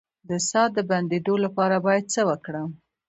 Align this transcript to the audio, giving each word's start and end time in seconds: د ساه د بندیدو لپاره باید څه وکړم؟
د 0.29 0.31
ساه 0.49 0.67
د 0.75 0.77
بندیدو 0.89 1.35
لپاره 1.45 1.75
باید 1.85 2.05
څه 2.13 2.21
وکړم؟ 2.29 2.69